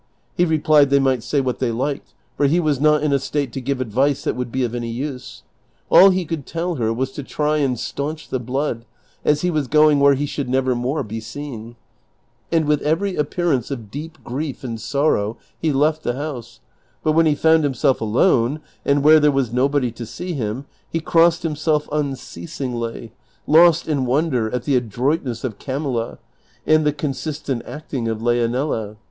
He 0.35 0.45
replied 0.45 0.89
they 0.89 0.97
might 0.97 1.21
say 1.21 1.41
what 1.41 1.59
they 1.59 1.71
liked, 1.71 2.15
for 2.35 2.47
he 2.47 2.59
was 2.59 2.81
not 2.81 3.03
in 3.03 3.13
a 3.13 3.19
state 3.19 3.53
to 3.53 3.61
give 3.61 3.79
advice 3.79 4.23
that 4.23 4.35
would 4.35 4.51
be 4.51 4.63
of 4.63 4.73
any 4.73 4.89
use; 4.89 5.43
all 5.91 6.09
he 6.09 6.25
could 6.25 6.47
tell 6.47 6.73
her 6.77 6.91
was 6.91 7.11
to 7.11 7.21
try 7.21 7.57
and 7.57 7.79
stanch 7.79 8.29
the 8.29 8.39
blood, 8.39 8.85
as 9.23 9.41
he 9.41 9.51
was 9.51 9.67
going 9.67 9.99
where 9.99 10.15
he 10.15 10.25
should 10.25 10.49
never 10.49 10.73
more 10.73 11.03
be 11.03 11.19
seen; 11.19 11.75
and 12.51 12.65
with 12.65 12.81
every 12.81 13.13
a]>pearance 13.15 13.69
of 13.69 13.91
deep 13.91 14.17
grief 14.23 14.63
and 14.63 14.81
sorrow 14.81 15.37
he 15.61 15.71
left 15.71 16.01
the 16.01 16.15
house; 16.15 16.61
but 17.03 17.11
when 17.11 17.27
he 17.27 17.35
found 17.35 17.63
himself 17.63 18.01
alone, 18.01 18.59
and 18.83 19.03
where 19.03 19.19
there 19.19 19.29
was 19.31 19.53
nobody 19.53 19.91
to 19.91 20.07
see 20.07 20.33
him, 20.33 20.65
he 20.89 20.99
crossed 20.99 21.43
himself 21.43 21.87
unceas 21.91 22.57
ingly, 22.57 23.11
lost 23.45 23.87
in 23.87 24.07
wonder 24.07 24.49
at 24.49 24.63
the 24.63 24.75
adroitness 24.75 25.43
of 25.43 25.59
Camilla 25.59 26.17
and 26.65 26.87
the 26.87 26.91
consistent 26.91 27.61
CHAPTER 27.61 27.73
XXXIV. 27.85 27.89
299 27.91 28.01
acting 28.01 28.07
of 28.07 28.21
Leonela. 28.57 28.97